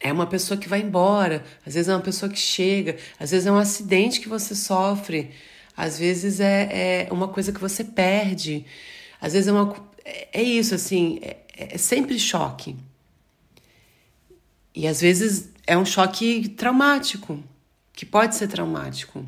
é 0.00 0.12
uma 0.12 0.26
pessoa 0.26 0.58
que 0.58 0.68
vai 0.68 0.80
embora, 0.80 1.44
às 1.64 1.74
vezes 1.74 1.88
é 1.88 1.94
uma 1.94 2.02
pessoa 2.02 2.30
que 2.30 2.38
chega, 2.38 2.96
às 3.18 3.30
vezes 3.30 3.46
é 3.46 3.52
um 3.52 3.56
acidente 3.56 4.20
que 4.20 4.28
você 4.28 4.56
sofre, 4.56 5.30
às 5.76 6.00
vezes 6.00 6.40
é, 6.40 7.06
é 7.08 7.12
uma 7.12 7.28
coisa 7.28 7.52
que 7.52 7.60
você 7.60 7.84
perde, 7.84 8.66
às 9.20 9.32
vezes 9.32 9.46
é 9.46 9.52
uma. 9.52 9.72
É, 10.04 10.40
é 10.40 10.42
isso, 10.42 10.74
assim, 10.74 11.20
é, 11.22 11.36
é 11.56 11.78
sempre 11.78 12.18
choque. 12.18 12.74
E 14.74 14.88
às 14.88 15.00
vezes 15.00 15.48
é 15.64 15.78
um 15.78 15.84
choque 15.84 16.48
traumático, 16.48 17.40
que 17.92 18.04
pode 18.04 18.34
ser 18.34 18.48
traumático. 18.48 19.24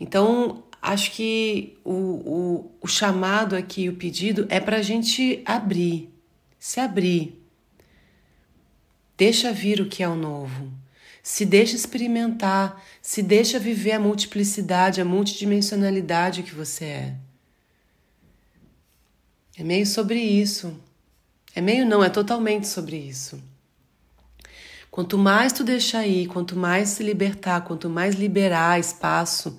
Então, 0.00 0.62
acho 0.80 1.12
que 1.12 1.76
o, 1.84 1.92
o, 1.92 2.70
o 2.80 2.86
chamado 2.86 3.56
aqui, 3.56 3.88
o 3.88 3.96
pedido, 3.96 4.46
é 4.48 4.60
para 4.60 4.78
a 4.78 4.82
gente 4.82 5.42
abrir, 5.44 6.10
se 6.58 6.80
abrir. 6.80 7.40
Deixa 9.16 9.52
vir 9.52 9.80
o 9.80 9.88
que 9.88 10.02
é 10.02 10.08
o 10.08 10.14
novo. 10.14 10.72
Se 11.22 11.44
deixa 11.44 11.76
experimentar, 11.76 12.82
se 13.02 13.22
deixa 13.22 13.58
viver 13.58 13.92
a 13.92 14.00
multiplicidade, 14.00 15.00
a 15.00 15.04
multidimensionalidade 15.04 16.42
que 16.42 16.54
você 16.54 16.84
é. 16.84 17.14
É 19.58 19.64
meio 19.64 19.84
sobre 19.84 20.20
isso. 20.20 20.74
É 21.54 21.60
meio 21.60 21.84
não, 21.84 22.04
é 22.04 22.08
totalmente 22.08 22.68
sobre 22.68 22.96
isso. 22.96 23.42
Quanto 24.90 25.18
mais 25.18 25.52
tu 25.52 25.64
deixar 25.64 26.06
ir, 26.06 26.28
quanto 26.28 26.56
mais 26.56 26.90
se 26.90 27.02
libertar, 27.02 27.62
quanto 27.62 27.90
mais 27.90 28.14
liberar 28.14 28.78
espaço, 28.78 29.58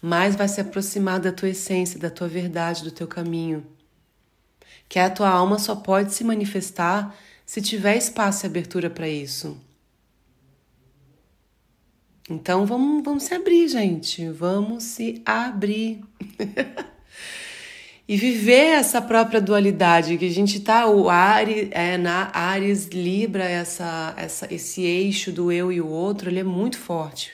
mais 0.00 0.36
vai 0.36 0.48
se 0.48 0.60
aproximar 0.60 1.20
da 1.20 1.32
tua 1.32 1.50
essência, 1.50 1.98
da 1.98 2.10
tua 2.10 2.28
verdade, 2.28 2.84
do 2.84 2.90
teu 2.90 3.06
caminho. 3.06 3.66
Que 4.88 4.98
a 4.98 5.10
tua 5.10 5.28
alma 5.28 5.58
só 5.58 5.76
pode 5.76 6.14
se 6.14 6.24
manifestar 6.24 7.14
se 7.44 7.60
tiver 7.60 7.96
espaço 7.96 8.44
e 8.44 8.46
abertura 8.46 8.88
para 8.88 9.08
isso. 9.08 9.58
Então 12.30 12.66
vamos, 12.66 13.02
vamos 13.02 13.22
se 13.24 13.34
abrir, 13.34 13.68
gente. 13.68 14.28
Vamos 14.28 14.84
se 14.84 15.22
abrir. 15.24 16.00
e 18.08 18.16
viver 18.16 18.78
essa 18.78 19.02
própria 19.02 19.40
dualidade 19.40 20.16
que 20.16 20.24
a 20.24 20.30
gente 20.30 20.60
tá 20.60 20.86
o 20.86 21.10
Ares, 21.10 21.68
é, 21.70 21.98
na 21.98 22.30
Ares 22.32 22.86
Libra 22.86 23.44
essa, 23.44 24.14
essa 24.16 24.52
esse 24.52 24.82
eixo 24.82 25.30
do 25.30 25.52
eu 25.52 25.70
e 25.70 25.78
o 25.78 25.86
outro 25.86 26.30
ele 26.30 26.40
é 26.40 26.44
muito 26.44 26.78
forte 26.78 27.32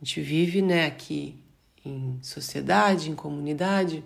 a 0.00 0.04
gente 0.04 0.22
vive 0.22 0.62
né 0.62 0.86
aqui 0.86 1.34
em 1.84 2.18
sociedade 2.22 3.10
em 3.10 3.14
comunidade 3.14 4.04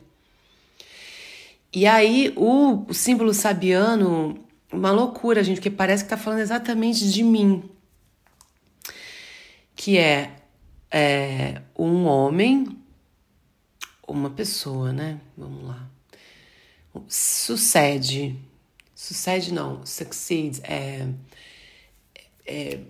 e 1.73 1.87
aí 1.87 2.33
o, 2.37 2.85
o 2.88 2.95
símbolo 2.95 3.35
sabiano 3.35 4.38
uma 4.73 4.90
loucura 4.90 5.43
gente 5.43 5.57
porque 5.57 5.71
parece 5.71 6.04
que 6.04 6.11
tá 6.11 6.16
falando 6.16 6.40
exatamente 6.40 7.11
de 7.11 7.23
mim 7.23 7.62
que 9.75 9.99
é, 9.99 10.37
é 10.90 11.62
um 11.76 12.07
homem 12.07 12.85
uma 14.07 14.31
pessoa, 14.31 14.93
né? 14.93 15.21
Vamos 15.37 15.64
lá. 15.64 15.88
Sucede. 17.09 18.37
Sucede 18.95 19.52
não, 19.52 19.85
succeeds. 19.85 20.61
É, 20.64 21.09
é, 22.47 22.81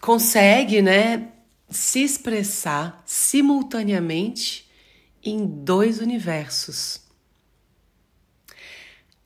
consegue, 0.00 0.82
né? 0.82 1.28
Se 1.72 2.00
expressar 2.00 3.02
simultaneamente 3.06 4.70
em 5.22 5.46
dois 5.46 6.00
universos. 6.00 7.00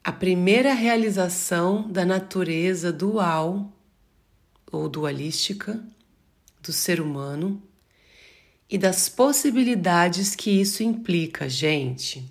A 0.05 0.12
primeira 0.12 0.73
realização 0.73 1.90
da 1.90 2.05
natureza 2.05 2.92
dual 2.92 3.73
ou 4.70 4.88
dualística 4.88 5.83
do 6.62 6.73
ser 6.73 7.01
humano 7.01 7.61
e 8.70 8.79
das 8.79 9.09
possibilidades 9.09 10.37
que 10.37 10.51
isso 10.51 10.85
implica, 10.85 11.49
gente. 11.49 12.25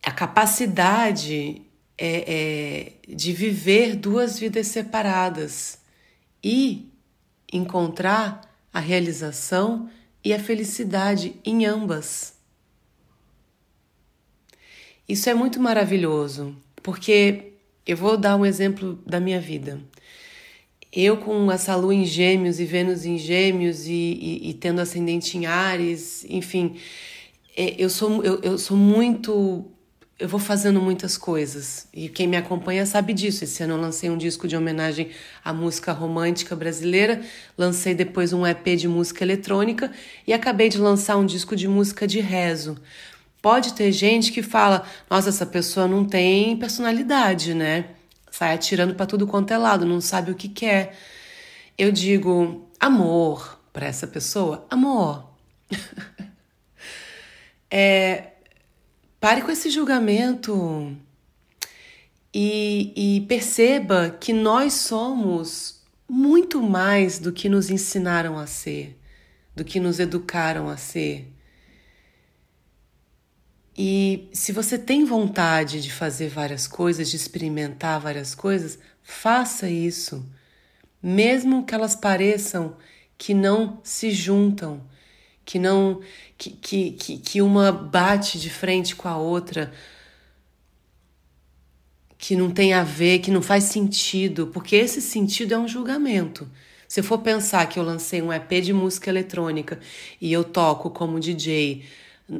A 0.00 0.12
capacidade 0.12 1.62
é, 1.98 2.92
é 3.08 3.14
de 3.14 3.32
viver 3.32 3.96
duas 3.96 4.38
vidas 4.38 4.68
separadas 4.68 5.78
e 6.42 6.93
encontrar 7.56 8.40
a 8.72 8.80
realização 8.80 9.88
e 10.22 10.32
a 10.32 10.38
felicidade 10.38 11.36
em 11.44 11.64
ambas. 11.64 12.34
Isso 15.08 15.28
é 15.28 15.34
muito 15.34 15.60
maravilhoso, 15.60 16.56
porque 16.82 17.52
eu 17.86 17.96
vou 17.96 18.16
dar 18.16 18.36
um 18.36 18.44
exemplo 18.44 18.98
da 19.06 19.20
minha 19.20 19.40
vida 19.40 19.80
eu 20.94 21.16
com 21.16 21.50
essa 21.50 21.74
lua 21.74 21.94
em 21.94 22.04
gêmeos 22.04 22.60
e 22.60 22.64
Vênus 22.64 23.04
em 23.04 23.18
gêmeos 23.18 23.86
e, 23.86 23.92
e, 23.92 24.50
e 24.50 24.54
tendo 24.54 24.80
ascendente 24.80 25.36
em 25.36 25.44
Ares, 25.44 26.24
enfim, 26.28 26.76
é, 27.56 27.74
eu 27.76 27.90
sou, 27.90 28.22
eu, 28.22 28.40
eu 28.42 28.56
sou 28.56 28.76
muito. 28.76 29.64
Eu 30.18 30.28
vou 30.28 30.38
fazendo 30.38 30.80
muitas 30.80 31.16
coisas. 31.16 31.88
E 31.92 32.08
quem 32.08 32.26
me 32.26 32.36
acompanha 32.36 32.86
sabe 32.86 33.12
disso. 33.12 33.44
Esse 33.44 33.62
ano 33.62 33.74
eu 33.74 33.80
lancei 33.80 34.10
um 34.10 34.16
disco 34.16 34.46
de 34.46 34.56
homenagem 34.56 35.10
à 35.44 35.52
música 35.52 35.92
romântica 35.92 36.54
brasileira, 36.54 37.20
lancei 37.58 37.94
depois 37.94 38.32
um 38.32 38.46
EP 38.46 38.76
de 38.76 38.86
música 38.86 39.24
eletrônica 39.24 39.90
e 40.26 40.32
acabei 40.32 40.68
de 40.68 40.78
lançar 40.78 41.16
um 41.16 41.26
disco 41.26 41.56
de 41.56 41.66
música 41.66 42.06
de 42.06 42.20
rezo. 42.20 42.76
Pode 43.42 43.74
ter 43.74 43.90
gente 43.92 44.30
que 44.30 44.42
fala: 44.42 44.86
nossa, 45.10 45.30
essa 45.30 45.44
pessoa 45.44 45.88
não 45.88 46.04
tem 46.04 46.56
personalidade, 46.56 47.52
né? 47.52 47.86
sai 48.34 48.52
atirando 48.52 48.96
para 48.96 49.06
tudo 49.06 49.28
quanto 49.28 49.52
é 49.52 49.58
lado, 49.58 49.86
não 49.86 50.00
sabe 50.00 50.32
o 50.32 50.34
que 50.34 50.48
quer. 50.48 50.96
Eu 51.78 51.92
digo 51.92 52.68
amor 52.80 53.60
para 53.72 53.86
essa 53.86 54.08
pessoa, 54.08 54.66
amor. 54.68 55.24
é, 57.70 58.32
pare 59.24 59.40
com 59.40 59.50
esse 59.50 59.70
julgamento 59.70 60.94
e, 62.34 62.92
e 62.94 63.20
perceba 63.22 64.10
que 64.10 64.34
nós 64.34 64.74
somos 64.74 65.82
muito 66.06 66.62
mais 66.62 67.18
do 67.18 67.32
que 67.32 67.48
nos 67.48 67.70
ensinaram 67.70 68.38
a 68.38 68.46
ser, 68.46 69.00
do 69.56 69.64
que 69.64 69.80
nos 69.80 69.98
educaram 69.98 70.68
a 70.68 70.76
ser. 70.76 71.32
E 73.74 74.28
se 74.30 74.52
você 74.52 74.76
tem 74.76 75.06
vontade 75.06 75.80
de 75.80 75.90
fazer 75.90 76.28
várias 76.28 76.66
coisas, 76.66 77.08
de 77.08 77.16
experimentar 77.16 77.98
várias 77.98 78.34
coisas, 78.34 78.78
faça 79.02 79.70
isso, 79.70 80.22
mesmo 81.02 81.64
que 81.64 81.74
elas 81.74 81.96
pareçam 81.96 82.76
que 83.16 83.32
não 83.32 83.80
se 83.82 84.10
juntam, 84.10 84.82
que 85.44 85.58
não 85.58 86.00
que, 86.36 86.50
que, 86.50 87.18
que, 87.18 87.42
uma 87.42 87.70
bate 87.70 88.38
de 88.38 88.50
frente 88.50 88.96
com 88.96 89.08
a 89.08 89.16
outra, 89.16 89.72
que 92.18 92.34
não 92.34 92.50
tem 92.50 92.72
a 92.72 92.82
ver, 92.82 93.20
que 93.20 93.30
não 93.30 93.42
faz 93.42 93.64
sentido, 93.64 94.48
porque 94.48 94.76
esse 94.76 95.00
sentido 95.00 95.54
é 95.54 95.58
um 95.58 95.68
julgamento. 95.68 96.50
Se 96.88 97.02
for 97.02 97.18
pensar 97.18 97.66
que 97.68 97.78
eu 97.78 97.82
lancei 97.82 98.20
um 98.22 98.32
EP 98.32 98.50
de 98.62 98.72
música 98.72 99.10
eletrônica 99.10 99.78
e 100.20 100.32
eu 100.32 100.44
toco 100.44 100.90
como 100.90 101.20
DJ 101.20 101.84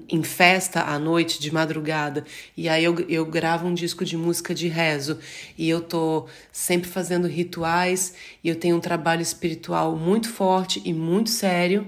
em 0.09 0.23
festa 0.23 0.83
à 0.83 0.99
noite, 0.99 1.39
de 1.39 1.53
madrugada, 1.53 2.25
e 2.57 2.69
aí 2.69 2.83
eu, 2.85 2.99
eu 3.01 3.27
gravo 3.27 3.67
um 3.67 3.75
disco 3.75 4.05
de 4.05 4.17
música 4.17 4.55
de 4.55 4.67
rezo, 4.67 5.19
e 5.59 5.69
eu 5.69 5.83
tô 5.83 6.27
sempre 6.51 6.89
fazendo 6.89 7.29
rituais, 7.29 8.15
e 8.43 8.49
eu 8.49 8.57
tenho 8.57 8.77
um 8.77 8.81
trabalho 8.81 9.21
espiritual 9.21 9.95
muito 9.95 10.31
forte 10.31 10.81
e 10.87 10.95
muito 10.95 11.29
sério, 11.29 11.87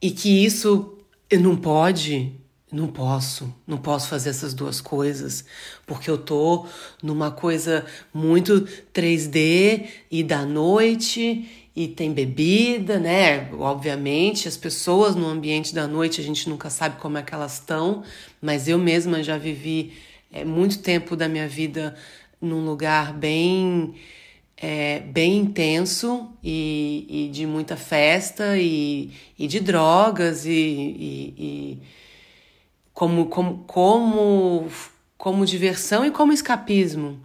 e 0.00 0.10
que 0.10 0.44
isso 0.44 0.98
não 1.38 1.56
pode, 1.56 2.32
não 2.72 2.86
posso, 2.86 3.52
não 3.66 3.78
posso 3.78 4.08
fazer 4.08 4.30
essas 4.30 4.54
duas 4.54 4.80
coisas, 4.80 5.44
porque 5.86 6.10
eu 6.10 6.16
tô 6.16 6.66
numa 7.02 7.30
coisa 7.30 7.84
muito 8.12 8.66
3D 8.94 9.88
e 10.10 10.22
da 10.22 10.44
noite 10.44 11.48
e 11.74 11.88
tem 11.88 12.12
bebida, 12.12 12.98
né? 12.98 13.50
Obviamente, 13.52 14.48
as 14.48 14.56
pessoas 14.56 15.14
no 15.14 15.26
ambiente 15.26 15.74
da 15.74 15.86
noite 15.86 16.20
a 16.20 16.24
gente 16.24 16.48
nunca 16.48 16.70
sabe 16.70 17.00
como 17.00 17.18
é 17.18 17.22
que 17.22 17.34
elas 17.34 17.54
estão, 17.54 18.02
mas 18.40 18.68
eu 18.68 18.78
mesma 18.78 19.22
já 19.22 19.38
vivi 19.38 19.92
é, 20.32 20.44
muito 20.44 20.78
tempo 20.80 21.16
da 21.16 21.28
minha 21.28 21.48
vida 21.48 21.94
num 22.40 22.64
lugar 22.64 23.12
bem 23.12 23.94
é, 24.62 25.00
bem 25.00 25.38
intenso 25.38 26.30
e, 26.44 27.06
e, 27.08 27.28
de 27.30 27.46
muita 27.46 27.78
festa 27.78 28.58
e, 28.58 29.10
e 29.38 29.46
de 29.46 29.58
drogas 29.58 30.44
e, 30.44 30.50
e, 30.52 31.82
como, 32.92 33.26
como, 33.26 33.64
como, 33.66 34.68
como 35.16 35.46
diversão 35.46 36.04
e 36.04 36.10
como 36.10 36.30
escapismo. 36.30 37.18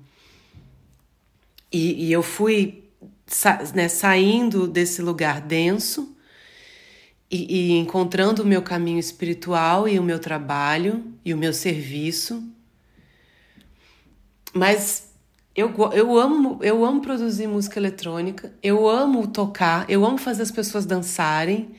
E, 1.70 2.10
eu 2.10 2.24
fui 2.24 2.86
sa 3.28 3.62
né, 3.74 3.90
saindo 3.90 4.66
desse 4.66 5.02
lugar 5.02 5.42
denso 5.42 6.16
e, 7.30 7.74
e 7.74 7.78
encontrando 7.80 8.44
o 8.44 8.46
meu 8.46 8.62
caminho 8.62 9.00
espiritual 9.00 9.90
e 9.90 10.00
o 10.00 10.04
meu 10.04 10.20
trabalho 10.20 11.04
e 11.26 11.34
o 11.34 11.38
meu 11.38 11.52
serviço. 11.52 12.42
Mas 14.54 15.05
eu, 15.56 15.74
eu, 15.94 16.18
amo, 16.18 16.60
eu 16.62 16.84
amo 16.84 17.02
produzir 17.02 17.48
música 17.48 17.80
eletrônica, 17.80 18.54
eu 18.62 18.90
amo 18.90 19.26
tocar, 19.26 19.90
eu 19.90 20.06
amo 20.06 20.18
fazer 20.18 20.44
as 20.44 20.52
pessoas 20.52 20.86
dançarem. 20.86 21.74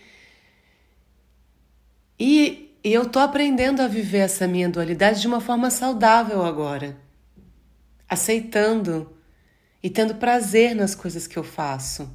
E, 2.18 2.74
e 2.82 2.90
eu 2.90 3.04
tô 3.04 3.18
aprendendo 3.18 3.82
a 3.82 3.86
viver 3.86 4.18
essa 4.18 4.48
minha 4.48 4.68
dualidade 4.68 5.20
de 5.20 5.26
uma 5.26 5.42
forma 5.42 5.70
saudável 5.70 6.42
agora. 6.42 6.96
Aceitando 8.08 9.14
e 9.82 9.90
tendo 9.90 10.14
prazer 10.14 10.74
nas 10.74 10.94
coisas 10.94 11.26
que 11.26 11.38
eu 11.38 11.44
faço. 11.44 12.10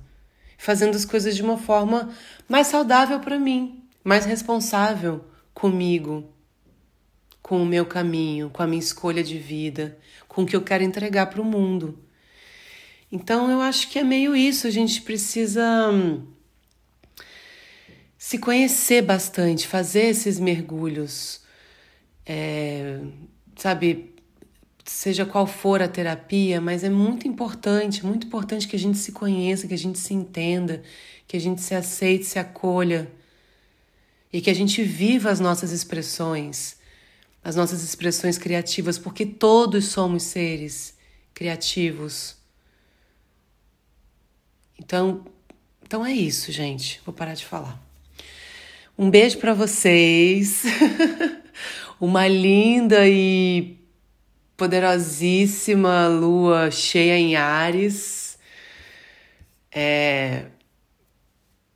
Fazendo 0.58 0.96
as 0.96 1.06
coisas 1.06 1.36
de 1.36 1.44
uma 1.44 1.60
forma 1.60 2.10
mais 2.50 2.68
saudável 2.68 3.20
para 3.20 3.38
mim, 3.38 3.88
mais 4.04 4.26
responsável 4.26 5.24
comigo, 5.54 6.31
com 7.42 7.62
o 7.62 7.66
meu 7.66 7.86
caminho, 7.86 8.50
com 8.50 8.62
a 8.64 8.68
minha 8.68 8.80
escolha 8.80 9.24
de 9.24 9.38
vida, 9.38 9.98
com 10.28 10.44
o 10.44 10.46
que 10.46 10.56
eu 10.56 10.62
quero 10.62 10.84
entregar 10.84 11.28
para 11.28 11.42
o 11.42 11.46
mundo. 11.46 11.98
Então 13.12 13.52
eu 13.52 13.60
acho 13.60 13.90
que 13.90 14.00
é 14.00 14.04
meio 14.04 14.36
isso, 14.36 14.68
a 14.68 14.70
gente 14.70 15.02
precisa 15.02 15.90
hum, 15.92 16.26
se 18.18 18.38
conhecer 18.38 19.02
bastante, 19.02 19.68
fazer 19.68 20.04
esses 20.04 20.40
mergulhos, 20.40 21.42
é, 22.26 23.02
sabe, 23.58 24.16
seja 24.86 25.26
qual 25.26 25.46
for 25.46 25.82
a 25.82 25.88
terapia, 25.88 26.62
mas 26.62 26.84
é 26.84 26.90
muito 26.90 27.28
importante, 27.28 28.06
muito 28.06 28.28
importante 28.28 28.68
que 28.68 28.76
a 28.76 28.80
gente 28.80 28.98
se 28.98 29.12
conheça, 29.12 29.68
que 29.68 29.74
a 29.74 29.78
gente 29.78 30.00
se 30.00 30.14
entenda, 30.14 30.82
que 31.28 31.36
a 31.36 31.40
gente 31.40 31.62
se 31.62 31.76
aceite, 31.76 32.26
se 32.26 32.40
acolha 32.40 33.12
e 34.32 34.40
que 34.40 34.50
a 34.50 34.56
gente 34.56 34.82
viva 34.84 35.30
as 35.30 35.42
nossas 35.42 35.72
expressões 35.72 36.80
as 37.44 37.56
nossas 37.56 37.84
expressões 37.84 38.38
criativas, 38.38 38.98
porque 38.98 39.26
todos 39.26 39.86
somos 39.86 40.24
seres 40.24 40.96
criativos. 41.34 42.36
Então, 44.80 45.26
então 45.84 46.06
é 46.06 46.14
isso, 46.14 46.52
gente. 46.52 47.02
Vou 47.06 47.14
parar 47.14 47.34
de 47.34 47.46
falar. 47.46 47.82
Um 48.98 49.10
beijo 49.10 49.40
para 49.40 49.54
vocês. 49.54 50.64
Uma 52.00 52.28
linda 52.28 53.08
e 53.08 53.78
poderosíssima 54.56 56.08
lua 56.08 56.70
cheia 56.70 57.18
em 57.18 57.36
Ares. 57.36 58.38
É 59.72 60.46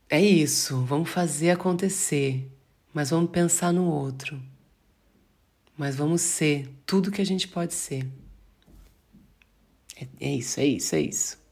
é 0.08 0.22
isso, 0.22 0.86
vamos 0.86 1.10
fazer 1.10 1.50
acontecer, 1.50 2.48
mas 2.94 3.10
vamos 3.10 3.32
pensar 3.32 3.74
no 3.74 3.86
outro 3.86 4.40
mas 5.78 5.96
vamos 5.96 6.22
ser 6.22 6.70
tudo 6.86 7.12
que 7.12 7.22
a 7.22 7.26
gente 7.26 7.48
pode 7.48 7.74
ser. 7.74 8.06
É, 9.96 10.08
é 10.20 10.36
isso, 10.36 10.60
é 10.60 10.66
isso, 10.66 10.96
é 10.96 11.02
isso. 11.02 11.45